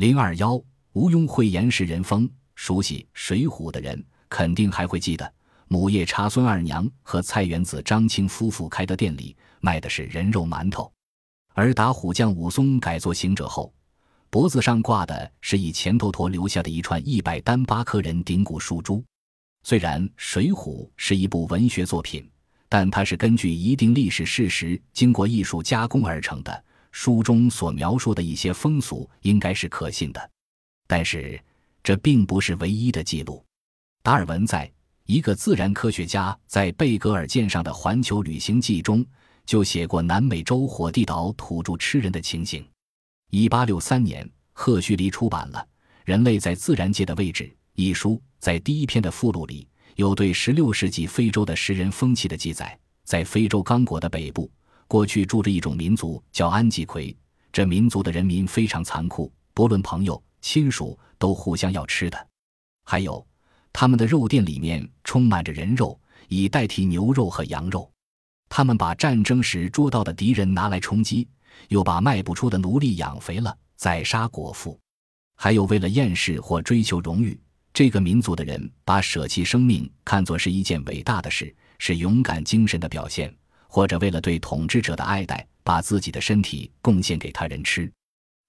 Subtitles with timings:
[0.00, 0.54] 零二幺，
[0.94, 2.26] 吴庸会言石人风。
[2.54, 5.30] 熟悉《水浒》的人肯定还会记得，
[5.68, 10.90] 母夜叉孙二娘和菜园子张青夫妇开的店里卖的是人肉馒头，
[11.52, 13.70] 而打虎将武松改做行者后，
[14.30, 19.04] 脖子上挂的是以钱头陀留下的一串一百单八颗人顶骨树珠。
[19.64, 22.26] 虽然《水浒》是一部文学作品，
[22.70, 26.64] 但它是根据一定历史事实经过艺术加工而成的。
[26.90, 30.30] 书中所描述的一些风俗应该是可信的，
[30.86, 31.40] 但是
[31.82, 33.44] 这并不是唯一的记录。
[34.02, 34.70] 达尔文在
[35.06, 39.04] 一个自然科学家在贝格尔舰上的环球旅行记中
[39.44, 42.66] 就写过南美洲火地岛土著吃人的情形。
[43.30, 45.58] 一八六三年，赫胥黎出版了
[46.04, 54.50] 《人类在自然界的位置》一书，在第一篇的附录里有对十六世纪非洲的食人风气的记载，在非洲刚果的北部。
[54.90, 57.16] 过去住着一种民族叫安吉奎，
[57.52, 62.26] 这民族的人民非常残酷，不论朋友亲属都互相要吃的。
[62.84, 63.24] 还有，
[63.72, 67.88] 他们的肉店里面充满着人肉，以代替牛肉和羊肉。
[68.48, 71.28] 他们把战争时捉到的敌人拿来充饥，
[71.68, 74.76] 又把卖不出的奴隶养肥了宰杀果腹。
[75.36, 77.40] 还有，为了厌世或追求荣誉，
[77.72, 83.32] 这个民族的人把舍弃生命看作是一件伟大的事，是勇敢精神的表现。
[83.70, 87.90] 或者为了对统治者的爱戴，把自己的身体贡献给他人吃。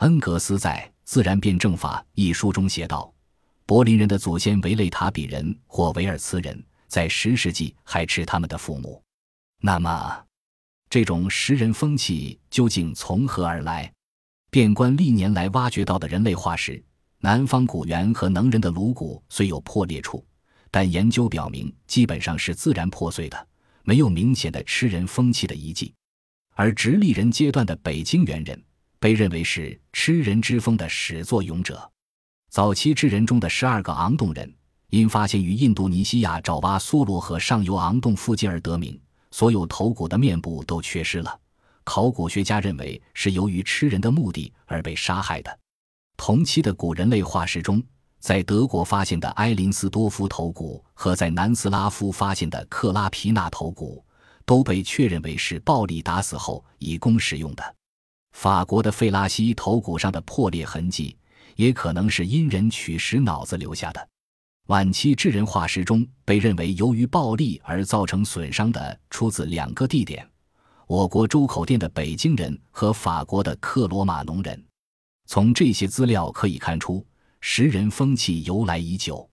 [0.00, 3.10] 恩格斯在《自然辩证法》一书中写道
[3.64, 9.02] ：“柏林人的祖先维雷塔比人或维尔茨人，在十世纪还吃他们的父母。”
[9.62, 10.22] 那么，
[10.90, 13.90] 这种食人风气究竟从何而来？
[14.50, 16.84] 遍观历年来挖掘到的人类化石，
[17.20, 20.22] 南方古猿和能人的颅骨虽有破裂处，
[20.70, 23.48] 但研究表明基本上是自然破碎的。
[23.86, 25.94] 没有明显的吃人风气的遗迹，
[26.54, 28.60] 而直立人阶段的北京猿人
[28.98, 31.88] 被认为是吃人之风的始作俑者。
[32.50, 34.52] 早期智人中的十二个昂洞人，
[34.90, 39.00] 因发现于印度尼西亚爪哇梭罗河上游昂洞附近而得名。
[39.30, 41.38] 所有头骨的面部都缺失了，
[41.84, 45.58] 考古学家认为是由于吃人的目的而被杀害的。
[46.16, 47.80] 同期的古人类化石中。
[48.18, 54.04] 在德国发现的埃林斯多夫头骨和在南斯拉夫发现的克拉皮纳头骨
[54.44, 57.74] 都被确认为是暴力打死后以供使用的。
[58.32, 61.16] 法国的费拉西头骨上的破裂痕迹
[61.54, 64.08] 也可能是因人取食脑子留下的。
[64.66, 70.28] 晚期智人化石中被认为由于暴力而造成损伤的出自两个地点：
[70.88, 74.60] 我国周口店的北京人和法国的克罗马农人。
[75.26, 77.06] 从这些资料可以看出。
[77.48, 79.26] 食人风气由来已久，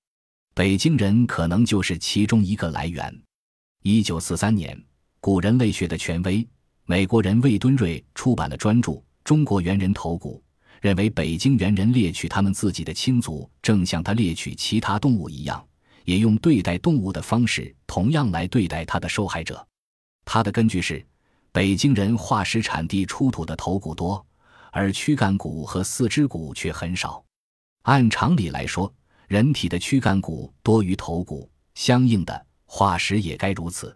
[0.54, 3.12] 北京人可能就是其中一个来源。
[3.82, 4.80] 一九四三年，
[5.20, 6.48] 古人类学的权威
[6.86, 8.92] 美国人魏敦瑞出版了专著
[9.24, 10.42] 《中国猿人头骨》，
[10.80, 15.68] 认为北京猿人猎取他们自己的亲族，正像他猎取其他动物一样，
[16.06, 19.68] 也用对待动物的方式同样来对待他的受害者。
[20.24, 21.04] 他的根据是，
[21.52, 24.24] 北京人化石产地出土的头骨多，
[24.72, 27.26] 而躯干骨和四肢骨却很少。
[27.84, 28.92] 按常理来说，
[29.28, 33.94] 人体的躯干骨多于头骨，相应的化石也该如此。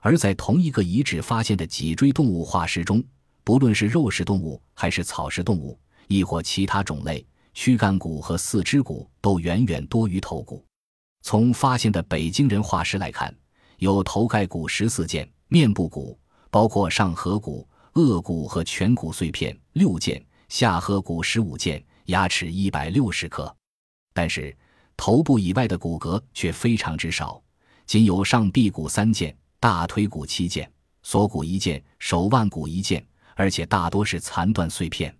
[0.00, 3.04] 而在同一个遗址发现的脊椎动物化石中，
[3.44, 10.64] 不论是肉食动物还是草食动物，亦或其他种类，躯干骨和四肢骨都远远多于头骨。
[11.20, 13.34] 从发现的北京人化石来看，
[13.76, 16.18] 有头盖骨十四件，面部骨
[16.50, 21.84] 包括上颌骨、颚骨和颧骨碎片六件，下颌骨十五件。
[22.06, 23.54] 牙齿一百六十颗，
[24.12, 24.56] 但是
[24.96, 27.42] 头部以外的骨骼却非常之少，
[27.86, 30.70] 仅有上臂骨三件、大腿骨七件、
[31.02, 35.14] 锁骨一件、手腕骨一件，而且大多是残断碎片。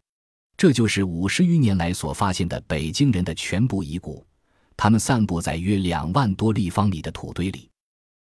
[0.57, 4.27] 这就是五十余年来所发现的北京人的全部遗骨，
[4.77, 7.71] 它们散布在约两万多立方米的土堆里。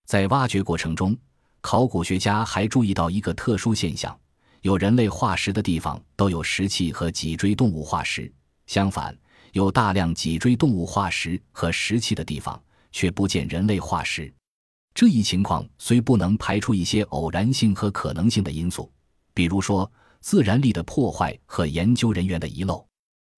[0.06, 1.18] 在挖掘过程中，
[1.60, 4.18] 考古学家还注意到一个特殊现象：
[4.62, 8.32] 有人类化石的地方都有石器和脊椎动物化石。
[8.70, 9.18] 相反，
[9.54, 12.62] 有大量脊椎动物化石和石器的地方，
[12.92, 14.32] 却不见人类化石。
[14.94, 18.92] 这一情况虽不能排除一些偶然性和可能性的因素，
[19.34, 22.88] 比如说自然力的破坏和研究人员的遗漏，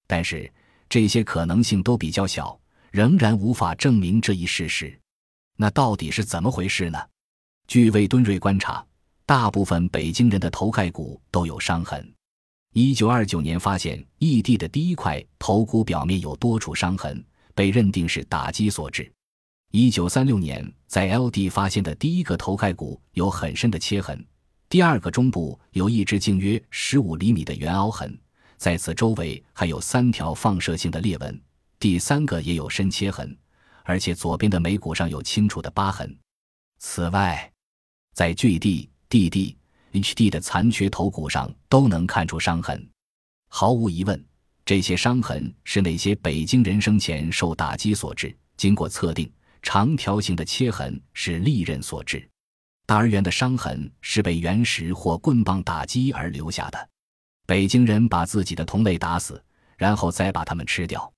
[0.06, 0.52] 但是
[0.90, 2.60] 这些可能性都比较小，
[2.92, 5.00] 仍然无法证明这一事实。
[5.56, 7.00] 那到底是怎么回事呢？
[7.68, 8.86] 据魏敦瑞观察，
[9.26, 12.14] 大部分北京人的头盖骨都有伤痕。
[12.74, 17.22] 一九二九年发现异地的第一块头骨表面有多处伤痕，
[17.54, 19.12] 被认定是打击所致。
[19.72, 24.26] 一九三六年在 L 地发现的第一个头盖骨有很深的切痕，
[24.70, 28.18] 第二个中部有一只径约十五厘米的圆凹痕，
[28.56, 31.42] 在此周围还有三条放射性的裂纹，
[31.78, 33.38] 第三个也有深切痕，
[33.84, 36.18] 而且左边的眉骨上有清楚的疤痕。
[36.80, 37.52] 此外，
[38.14, 39.56] 在 GD、DD、
[39.92, 42.90] HD 的残缺头骨上都能看出伤痕。
[43.50, 44.26] 毫无疑问，
[44.66, 48.36] 这些伤痕是那些北京人生前受打击所致。
[48.56, 52.28] 经过测定，长条形的切痕是利刃所致。
[52.86, 56.90] 大而圆的伤痕是被原石或棍棒打击而留下的。
[57.46, 59.42] 北京人把自己的同类打死，
[59.78, 61.12] 然后再把它们吃掉。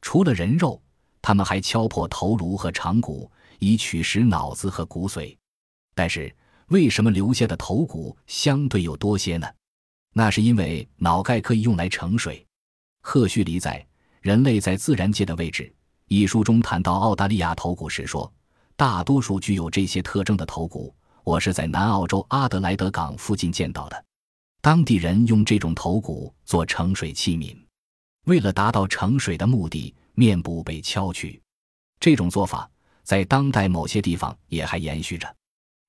[0.00, 0.82] 除了人肉，
[1.20, 5.36] 他们还敲破头颅和长骨，以取食脑子和骨髓。
[5.94, 6.34] 但是，
[6.72, 9.46] 为什么留下的头骨相对又多些呢？
[10.14, 12.44] 那是因为脑盖可以用来盛水。
[13.02, 13.78] 赫胥黎在
[14.22, 15.64] 《人类在自然界的位置》
[16.06, 18.32] 一书中谈到澳大利亚头骨时说，
[18.74, 20.94] 大多数具有这些特征的头骨。
[21.24, 24.04] 我是在南澳洲阿德莱德港附近见到的，
[24.62, 27.54] 当地人用这种头骨做盛水器皿，
[28.24, 31.38] 为了达到盛水的目的，面部被敲去。
[32.00, 32.68] 这种做法
[33.02, 35.36] 在当代某些地方也还延续着。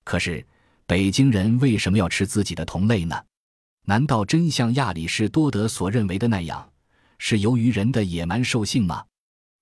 [0.03, 0.45] 可是，
[0.85, 3.15] 北京人为什么要吃自己的同类呢？
[3.85, 6.69] 难道真像亚里士多德所认为的那样，
[7.19, 9.03] 是由于人的野蛮兽性吗？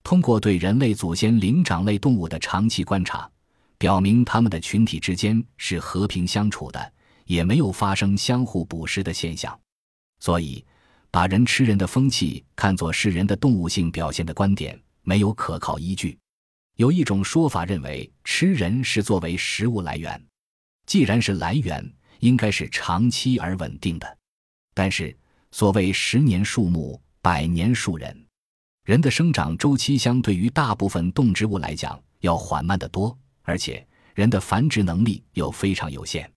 [0.04, 3.30] 通过对人类祖先灵长类动物的长期观察。
[3.78, 6.94] 表明他们的群体之间是和平相处的，
[7.26, 9.60] 也没有发生相互捕食的现象，
[10.20, 10.64] 所以
[11.10, 16.16] 把人吃人的风气看作是人的动物性表现的观点没有可靠依据。
[16.76, 20.24] 有一种说法认为吃人是作为食物来源，
[20.86, 24.18] 既然是来源，应该是长期而稳定的。
[24.74, 25.16] 但是
[25.52, 28.26] 所谓十年树木，百年树人，
[28.86, 33.18] 人的生长周期相对于大部分动植物来讲要缓慢得多。
[33.44, 36.30] 而且，人的繁殖能力又非常有限，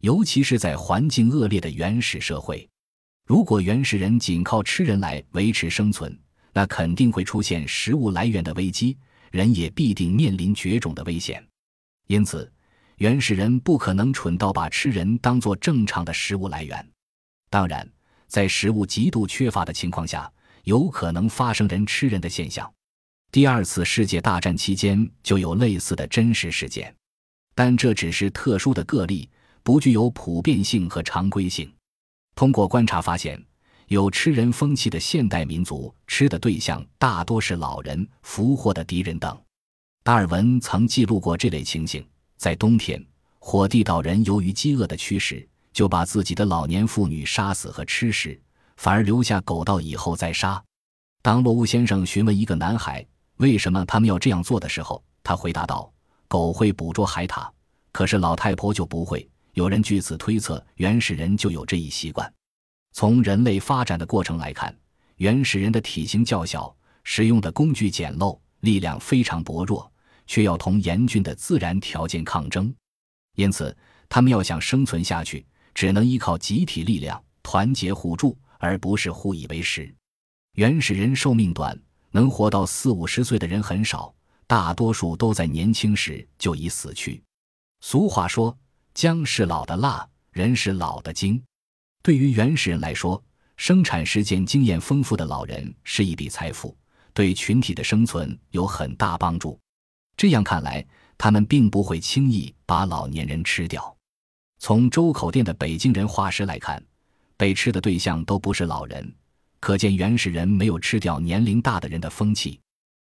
[0.00, 2.68] 尤其是在环境恶劣的原始社会。
[3.26, 6.16] 如果原始人仅靠吃人来维持生存，
[6.52, 8.96] 那肯定会出现食物来源的危机，
[9.32, 11.44] 人也必定面临绝种的危险。
[12.06, 12.50] 因此，
[12.96, 16.88] 原始人不可能蠢到把吃人当作正常的食物来源。
[17.50, 17.86] 当然，
[18.26, 20.30] 在食物极度缺乏的情况下，
[20.64, 22.70] 有可能发生人吃人的现象。
[23.30, 26.94] 第二次世界大战期间就有类似的真实事件，
[27.54, 29.28] 但这只是特殊的个例，
[29.62, 31.70] 不具有普遍性和常规性。
[32.34, 33.38] 通过观察发现，
[33.88, 39.38] 有吃人风气的现代民族吃的对象大多是老人、俘获的敌人等。
[40.02, 42.06] 达尔文曾记录过这类情形：
[42.36, 43.04] 在冬天，
[43.38, 48.38] 火地岛人由于饥饿的驱使，就把自己的老年妇女杀死和吃食，
[48.76, 50.62] 反而留下狗到以后再杀。
[51.22, 53.04] 当罗乌先生询问一个男孩，
[53.38, 55.90] 为什么他们要这样做的时候，他回答道
[56.28, 57.48] ：“狗会捕捉海獭，
[57.90, 62.30] 可是老太婆就不会。”有人据此推测，原始人就有这一习惯。
[62.92, 64.76] 从人类发展的过程来看，
[65.16, 66.74] 原始人的体型较小，
[67.04, 69.90] 使用的工具简陋，力量非常薄弱，
[70.26, 72.74] 却要同严峻的自然条件抗争。
[73.36, 73.76] 因此，
[74.08, 79.94] 他们要想生存下去，只能依靠集体力量，团结互助，而不是互以为食。
[80.54, 81.78] 原始人寿命短。
[82.12, 84.14] 能活到四五十岁的人很少，
[84.46, 87.22] 大多数都在年轻时就已死去。
[87.80, 88.56] 俗话说
[88.94, 91.42] ：“姜是老的辣，人是老的精。”
[92.02, 93.22] 对于原始人来说，
[93.58, 96.74] 生产实践经验丰富的老人是一笔财富，
[97.12, 99.60] 对群体的生存有很大帮助。
[100.16, 100.84] 这样看来，
[101.18, 103.94] 他们并不会轻易把老年人吃掉。
[104.58, 106.82] 从周口店的北京人化石来看，
[107.36, 109.14] 被吃的对象都不是老人。
[109.60, 112.58] 可见原始人没有吃掉年龄大的人的风气。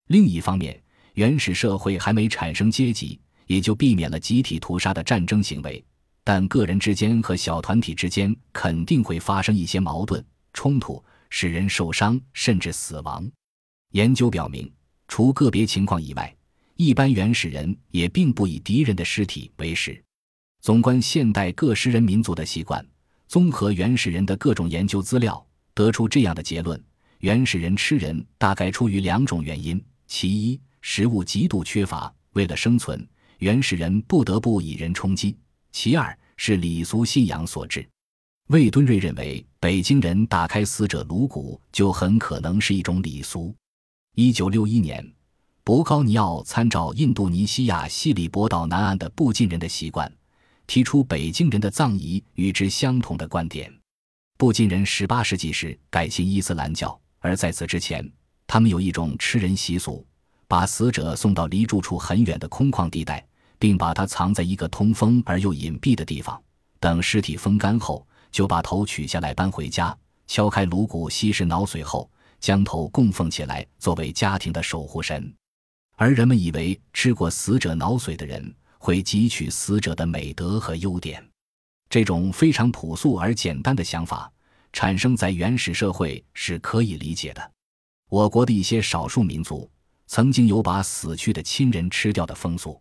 [0.08, 0.80] 另一方面，
[1.14, 5.84] 原始社会还没产生阶级，也就避免了集体屠杀的战争行为。
[6.24, 13.28] 但个人之间和小团体之间肯定会发生一些矛盾冲突，使人受伤甚至死亡。
[13.92, 14.68] 研究表明，
[15.06, 16.35] 除个别情况以外，
[16.76, 20.00] 一般原始人也并不以敌人的尸体为食。
[20.60, 22.86] 纵观现代各食人民族的习惯，
[23.28, 25.44] 综合原始人的各种研究资料。
[25.72, 26.82] 得出这样的结论：
[27.18, 29.82] 原始人吃人大概出于两种原因。
[30.06, 33.06] 其一，食物极度缺乏，为了生存，
[33.38, 35.34] 原始人不得不以人充饥；
[35.72, 37.86] 其二是礼俗信仰所致。
[38.48, 43.54] 魏敦瑞认为，北京人打开死者颅骨就很可能是一种礼俗。
[44.14, 45.06] 一九六一年，
[45.66, 50.08] 博高尼奥参照印度尼西亚西里伯岛南岸的布晋人的习惯，
[50.64, 53.68] 提出北京人的葬仪与之相同的观点。
[54.38, 58.08] 布晋人十八世纪时改信伊斯兰教，而在此之前，
[58.46, 60.06] 他们有一种吃人习俗：
[60.46, 63.26] 把死者送到离住处很远的空旷地带，
[63.58, 66.40] 并把他藏在一个通风而又隐蔽的地方。
[66.78, 72.08] 等尸体风干后，就把头取下来搬回家，敲开颅骨、吸食脑髓后，
[72.38, 75.34] 将头供奉起来作为家庭的守护神。
[75.96, 81.26] 而人们以为吃过死者脑髓的人会汲取死者的美德和优点。
[81.88, 84.30] 这种非常朴素而简单的想法，
[84.72, 87.52] 产生在原始社会是可以理解的。
[88.10, 89.68] 我国的一些少数民族
[90.06, 92.80] 曾经有把死去的亲人吃掉的风俗，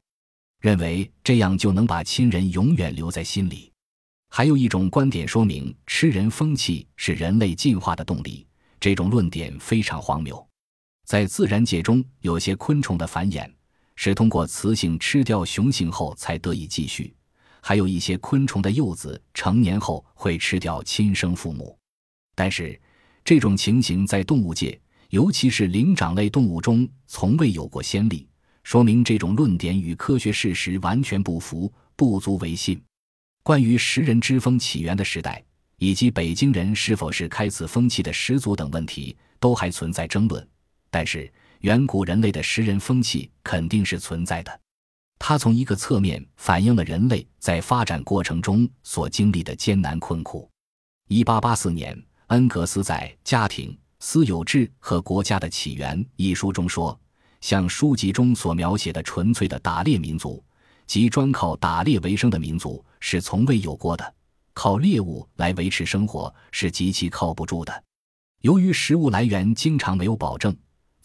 [0.59, 3.71] 认为这样就能把亲人永远留在心里。
[4.29, 8.45] 还有一种观点说明吃人风气是人类进化的动力，
[8.79, 10.45] 这种论点非常荒谬。
[11.05, 13.47] 在自然界中，有些昆虫的繁衍
[13.95, 17.13] 是通过雌性吃掉雄性后才得以继续。
[17.61, 21.77] 还有一些昆虫的幼子成年后会吃掉亲生父母，
[22.35, 22.79] 但是
[23.23, 28.27] 这种情形在动物界，尤其是灵长类动物中从未有过先例，
[28.63, 32.79] 说明这种论点与科学事实完全不符，不足为信。
[33.41, 35.43] 关于食人之风起源的时代，
[35.77, 40.47] 以及北京人是否是开此风气的始祖等问题，都还存在争论。
[40.95, 44.61] 但是远古人类的食人风气肯定是存在的。
[45.19, 50.49] 它从一个侧面反映了人类在发展过程中所经历的艰难困苦。
[51.09, 56.97] 一八八四年，恩格斯在《家庭、私有制和国家的起源》一书中说
[57.41, 60.41] ：“像书籍中所描写的纯粹的打猎民族，
[60.87, 64.15] 即专靠打猎为生的民族，是从未有过的。
[64.53, 67.83] 靠猎物来维持生活是极其靠不住的。
[68.43, 70.55] 由于食物来源经常没有保证，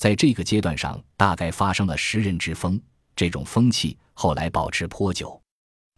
[0.01, 2.81] 在这个阶段上，大概发生了食人之风。”
[3.15, 5.39] 这种风气后来保持颇久，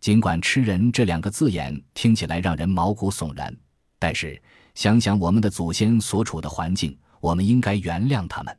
[0.00, 3.56] 尽管“吃人”这两个字眼听起来让人毛骨悚然，
[4.00, 4.42] 但是
[4.74, 8.58] 想想我们的祖先所处的环境，我们应该原谅他们。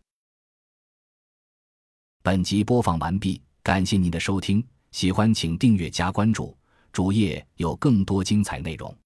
[2.21, 6.57] 本集播放完毕，感谢您的收听，喜欢请订阅加关注，
[6.93, 8.97] 主页有更多精彩内容。